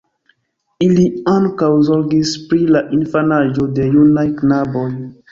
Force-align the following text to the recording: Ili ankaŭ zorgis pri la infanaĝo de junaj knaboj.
Ili 0.85 1.01
ankaŭ 1.33 1.67
zorgis 1.89 2.31
pri 2.53 2.59
la 2.75 2.81
infanaĝo 2.99 3.67
de 3.75 3.85
junaj 3.97 4.25
knaboj. 4.41 4.87